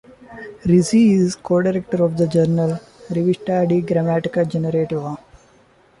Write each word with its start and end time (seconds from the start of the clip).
Rizzi 0.65 1.11
is 1.13 1.35
co-director 1.35 2.03
of 2.03 2.17
the 2.17 2.25
journal 2.25 2.71
"Rivista 3.11 3.67
di 3.67 3.81
grammatica 3.83 4.43
generativa". 4.45 5.15